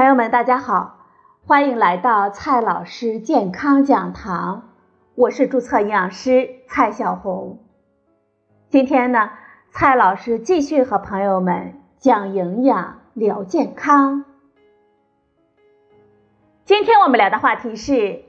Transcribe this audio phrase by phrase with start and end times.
[0.00, 0.96] 朋友们，大家好，
[1.46, 4.70] 欢迎来到蔡老师健康讲堂，
[5.14, 7.58] 我是注册营养师蔡小红。
[8.70, 9.32] 今天呢，
[9.70, 14.24] 蔡老师继续和朋友们讲营养、聊健康。
[16.64, 18.22] 今天我们聊的话题是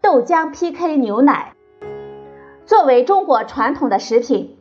[0.00, 1.52] 豆浆 PK 牛奶。
[2.64, 4.58] 作为中国传统的食品，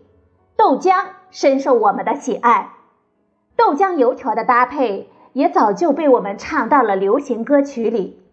[0.56, 2.70] 豆浆深受我们的喜爱，
[3.56, 5.10] 豆浆油条的搭配。
[5.36, 8.24] 也早就被我们唱到了流行歌曲里，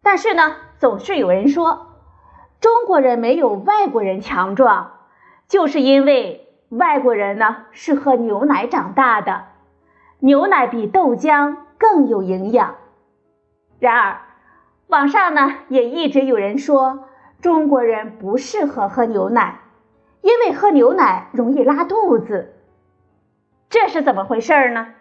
[0.00, 1.88] 但是呢，总是有人说
[2.60, 4.92] 中国人没有外国人强壮，
[5.48, 9.46] 就是因为外国人呢是喝牛奶长大的，
[10.20, 12.76] 牛奶比豆浆更有营养。
[13.80, 14.20] 然而，
[14.86, 17.08] 网上呢也一直有人说
[17.40, 19.62] 中国人不适合喝牛奶，
[20.22, 22.54] 因为喝牛奶容易拉肚子，
[23.68, 24.94] 这是怎么回事呢？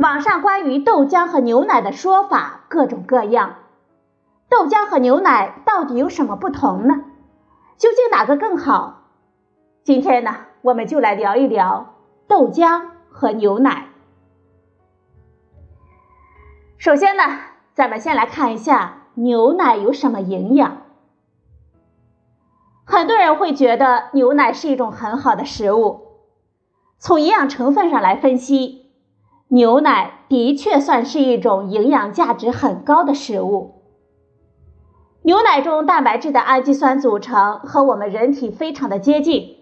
[0.00, 3.56] 网上关于豆浆和牛奶的说法各种各样，
[4.48, 7.04] 豆浆和牛奶到底有什么不同呢？
[7.76, 9.02] 究竟哪个更好？
[9.84, 13.88] 今天呢，我们就来聊一聊豆浆和牛奶。
[16.78, 17.22] 首先呢，
[17.74, 20.78] 咱们先来看一下牛奶有什么营养。
[22.86, 26.06] 很多人会觉得牛奶是一种很好的食物，
[26.98, 28.79] 从营养成分上来分析。
[29.52, 33.82] 牛奶的确算是一种营养价值很高的食物。
[35.22, 39.56] 牛奶中蛋白质的氨基酸组成和我们人体非常的接近，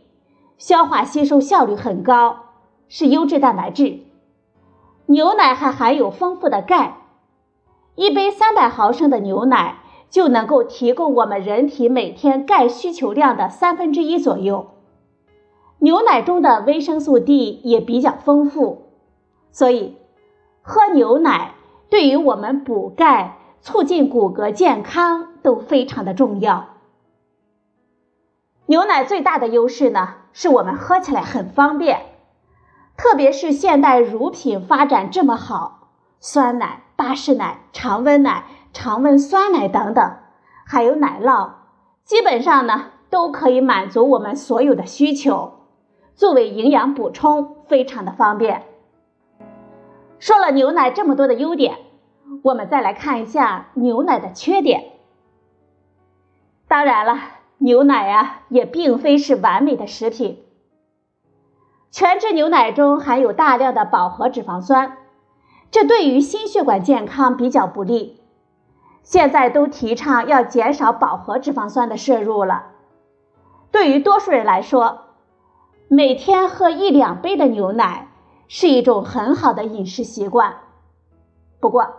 [0.59, 2.37] 消化吸收效率很高，
[2.87, 4.01] 是优质蛋白质。
[5.07, 6.99] 牛奶还含有丰富的钙，
[7.95, 9.79] 一杯三百毫升的牛奶
[10.11, 14.67] 就能够提供我们人体每天钙需求量的三分之一左右。
[15.79, 18.88] 牛奶中的维生素 D 也比较丰富。
[19.59, 19.97] 所以，
[20.63, 21.55] 喝牛奶
[21.91, 26.67] 对于我们补钙、促进骨骼健康都非常的重要。
[28.67, 32.03] 牛奶最大的优势呢，是我们喝起来很方便，
[32.97, 35.89] 特别是现代乳品发展这么好，
[36.21, 40.19] 酸奶、巴氏奶、常温奶、常温酸奶等等，
[40.65, 41.51] 还有奶酪，
[42.05, 45.55] 基本上呢都可以满足我们所有的需求，
[46.15, 48.63] 作为营养补充，非常的方便。
[50.19, 51.79] 说了牛奶这么多的优点，
[52.43, 54.93] 我们再来看一下牛奶的缺点。
[56.67, 57.19] 当然了，
[57.59, 60.43] 牛奶呀也并非是完美的食品。
[61.91, 64.99] 全脂牛奶中含有大量的饱和脂肪酸，
[65.71, 68.21] 这对于心血管健康比较不利。
[69.03, 72.67] 现在都提倡要减少饱和脂肪酸的摄入了。
[73.71, 75.05] 对于多数人来说，
[75.89, 78.08] 每天喝一两杯的牛奶。
[78.49, 80.57] 是一种很好的饮食习惯，
[81.61, 81.97] 不过，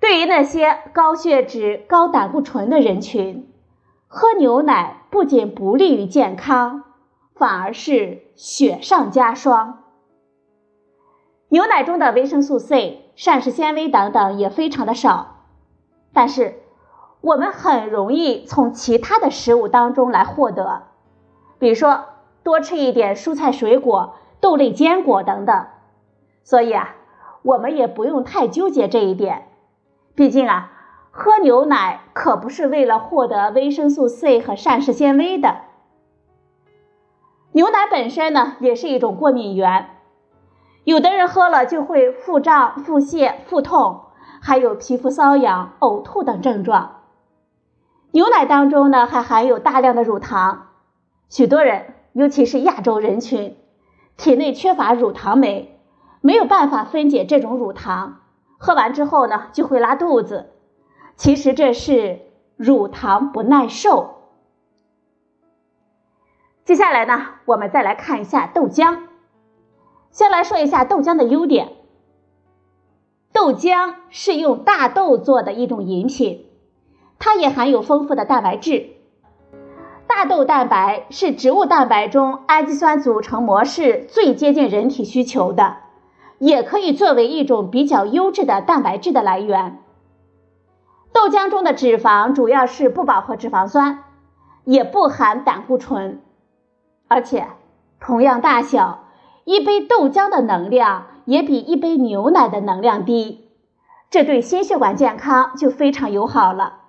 [0.00, 3.52] 对于那些高血脂、高胆固醇的人群，
[4.08, 6.84] 喝牛奶不仅不利于健康，
[7.34, 9.84] 反而是雪上加霜。
[11.48, 15.44] 牛奶中的维生素 C、膳食纤维等等也非常的少，
[16.14, 16.62] 但是
[17.20, 20.84] 我们很容易从其他的食物当中来获得，
[21.58, 22.06] 比如说
[22.42, 25.66] 多吃一点蔬菜水果、豆类坚果等等。
[26.44, 26.96] 所以啊，
[27.42, 29.48] 我们也不用太纠结这一点。
[30.14, 30.70] 毕竟啊，
[31.10, 35.62] 喝牛奶可不是为了获得维生素 C 和膳食纤维的。
[37.52, 39.90] 牛奶本身呢，也是一种过敏源，
[40.84, 44.00] 有的人喝了就会腹胀、腹泻、腹痛，
[44.40, 47.00] 还有皮肤瘙痒、呕吐等症状。
[48.10, 50.68] 牛奶当中呢，还含有大量的乳糖，
[51.28, 53.56] 许多人，尤其是亚洲人群，
[54.16, 55.71] 体内缺乏乳糖酶。
[56.22, 58.20] 没有办法分解这种乳糖，
[58.56, 60.52] 喝完之后呢就会拉肚子。
[61.16, 62.20] 其实这是
[62.56, 64.14] 乳糖不耐受。
[66.64, 69.00] 接下来呢，我们再来看一下豆浆。
[70.10, 71.72] 先来说一下豆浆的优点。
[73.32, 76.46] 豆浆是用大豆做的一种饮品，
[77.18, 78.90] 它也含有丰富的蛋白质。
[80.06, 85.78] 大豆蛋白是植物蛋白中氨基酸组成模式最接近人体需求的。
[86.42, 89.78] 也可以作为一种比较优质的蛋白质的来源。
[91.12, 94.02] 豆浆中的脂肪主要是不饱和脂肪酸，
[94.64, 96.20] 也不含胆固醇，
[97.06, 97.46] 而且
[98.00, 99.04] 同样大小，
[99.44, 103.48] 一杯豆浆的能量也比一杯牛奶的能量低，
[104.10, 106.80] 这对心血管健康就非常友好了。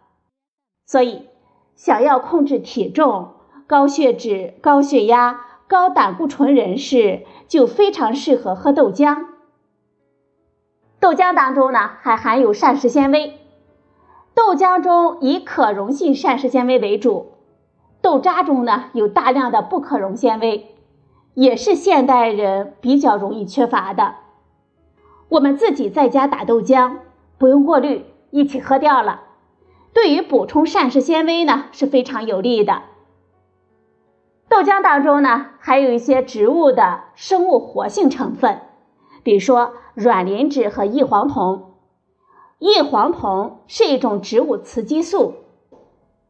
[0.88, 1.28] 所以，
[1.76, 3.34] 想要控制体重、
[3.68, 9.28] 高血脂、高血压、高胆固醇人士就非常适合喝豆浆。
[11.04, 13.38] 豆浆当中呢还含有膳食纤维，
[14.34, 17.34] 豆浆中以可溶性膳食纤维为主，
[18.02, 20.74] 豆渣中呢有大量的不可溶纤维，
[21.34, 24.16] 也是现代人比较容易缺乏的。
[25.28, 26.94] 我们自己在家打豆浆，
[27.38, 29.24] 不用过滤，一起喝掉了，
[29.92, 32.84] 对于补充膳食纤维呢是非常有利的。
[34.48, 38.62] 豆浆当中呢，还有一些植物的生物活性成分，
[39.24, 41.72] 比如说卵磷脂和异黄酮。
[42.60, 45.34] 异黄酮是一种植物雌激素，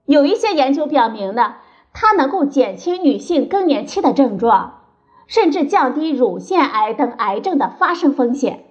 [0.06, 1.58] 有一些研究表明呢，
[1.94, 4.82] 它能够减轻女性更年期的症状，
[5.28, 8.66] 甚至降低乳腺癌等癌症的发生风险。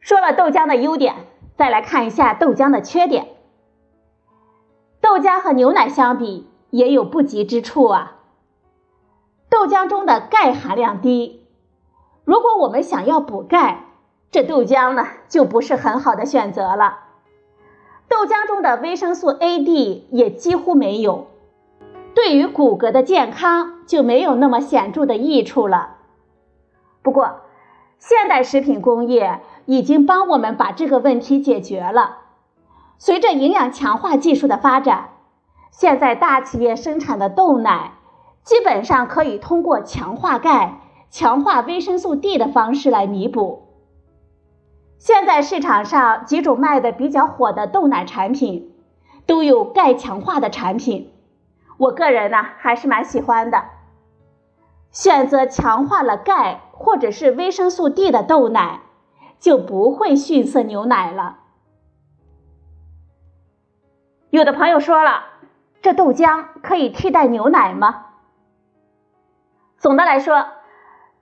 [0.00, 1.14] 说了豆浆的优点，
[1.56, 3.28] 再来看一下豆浆的缺点。
[5.00, 8.20] 豆浆和牛奶相比，也有不及之处啊。
[9.50, 11.45] 豆浆中的钙含量低，
[12.26, 13.84] 如果我们想要补钙，
[14.32, 16.98] 这豆浆呢就不是很好的选择了。
[18.08, 21.28] 豆浆中的维生素 A、D 也几乎没有，
[22.16, 25.98] 对于骨骼的健康就没有那么显著的益处了。
[27.00, 27.42] 不过，
[28.00, 32.18] 现代食品工业已经帮我们把这个问题解决了。
[32.98, 35.10] 随着营养强化技术的发展。
[35.70, 37.92] 现在大企业生产的豆奶，
[38.42, 40.80] 基本上可以通过强化钙、
[41.10, 43.68] 强化维生素 D 的方式来弥补。
[44.98, 48.74] 现在市场上几种卖的比较火的豆奶产品，
[49.26, 51.12] 都有钙强化的产品，
[51.78, 53.64] 我个人呢还是蛮喜欢的。
[54.90, 58.80] 选择强化了钙或者是维生素 D 的豆奶，
[59.38, 61.38] 就不会逊色牛奶了。
[64.30, 65.24] 有的朋友说了。
[65.82, 68.06] 这豆浆可以替代牛奶吗？
[69.78, 70.44] 总的来说，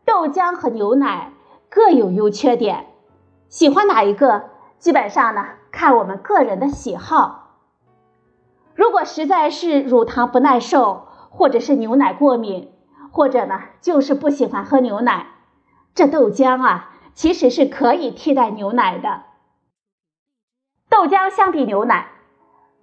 [0.04, 1.32] 豆浆和牛奶
[1.68, 2.86] 各有优缺点，
[3.48, 7.58] 喜欢哪一个，基本上呢看我们个人的喜好。
[8.74, 12.72] 如果实在是乳糖不耐受，或者是牛奶过敏，
[13.10, 15.26] 或者呢就是不喜欢喝牛奶，
[15.94, 19.22] 这豆浆啊其实是可以替代牛奶的。
[20.90, 22.08] 豆浆相比牛奶。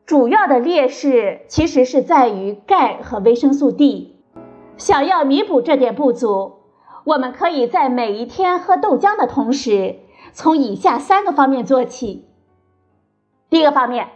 [0.04, 4.20] 主要的劣势其实是在于钙和维生素 D。
[4.76, 6.61] 想要弥补这点不足，
[7.04, 10.00] 我们可以在每一天喝豆浆的同时，
[10.34, 12.28] 从以下三个方面做起。
[13.50, 14.10] 第一个方面，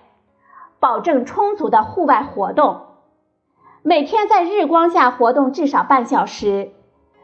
[0.80, 2.82] 保证充足的户外活动，
[3.82, 6.72] 每天在日光下活动至少半小时，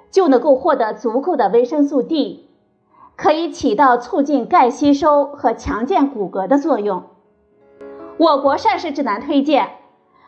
[0.09, 2.49] 就能够获得足够的维生素 D，
[3.15, 7.03] 可以起到促进钙吸收和强健骨骼的作用。
[8.17, 9.69] 我国膳食指南推荐，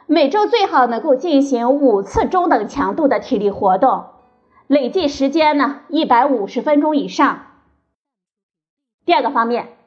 [0.06, 4.06] 每周最好能够进行五次中等强度的体力活动，
[4.73, 7.45] 累计时间呢一百五十分钟以上。
[9.05, 9.77] 第二个方面，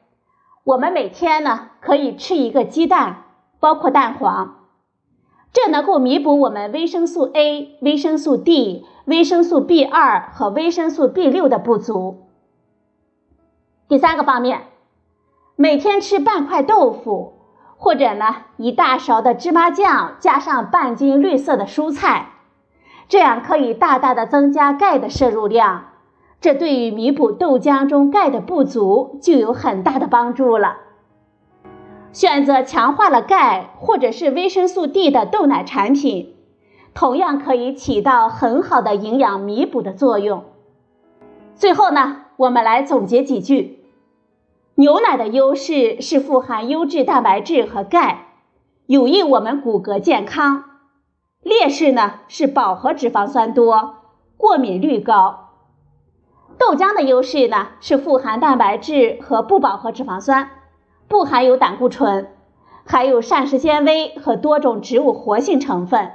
[0.63, 3.25] 我们每天呢可以吃一个鸡蛋，
[3.59, 4.69] 包括蛋黄，
[5.51, 12.29] 这能够弥补我们维生素 A、维生素 D、维生素 B 二和维生素 B 六的不足。
[13.89, 14.67] 第三个方面，
[15.57, 17.33] 每天吃半块豆腐。
[17.79, 22.31] 或者呢，一大勺的芝麻酱加上半斤绿色的蔬菜，
[23.07, 25.85] 这样可以大大的增加钙的摄入量，
[26.41, 30.77] 这对于弥补豆浆中钙的不足就有很大的帮助了。
[32.11, 36.35] 选择强化了钙或者是维生素 D 的豆奶产品，
[36.93, 40.45] 同样可以起到很好的营养弥补的作用。
[41.55, 43.83] 最后呢，我们来总结几句。
[44.75, 48.25] 牛奶的优势是富含优质蛋白质和钙，
[48.85, 50.63] 有益我们骨骼健康。
[51.47, 53.99] 劣势呢是饱和脂肪酸多，
[54.35, 55.51] 过敏率高。
[56.57, 60.49] 豆浆的优势呢是富含蛋白质和不饱和脂肪酸，
[61.07, 62.33] 不含有胆固醇，
[62.85, 66.11] 含有膳食纤维和多种植物活性成分。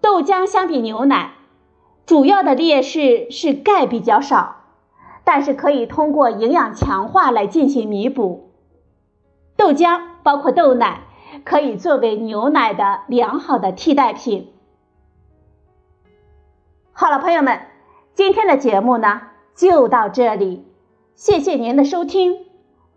[0.00, 1.32] 豆浆相比牛奶，
[2.06, 4.56] 主要的劣势是钙比较少。
[5.26, 8.50] 但是可以通过营养强化来进行弥补。
[9.56, 11.00] 豆浆包括豆奶，
[11.44, 14.52] 可以作为牛奶的良好的替代品。
[16.92, 17.60] 好了，朋友们，
[18.14, 19.22] 今天的节目呢
[19.56, 20.64] 就到这里，
[21.14, 22.46] 谢谢您的收听，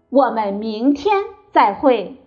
[0.10, 2.22] 我们明天再会。